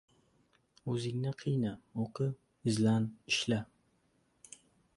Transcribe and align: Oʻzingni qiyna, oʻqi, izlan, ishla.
Oʻzingni 0.93 1.33
qiyna, 1.43 1.73
oʻqi, 2.05 2.29
izlan, 2.73 3.07
ishla. 3.35 3.61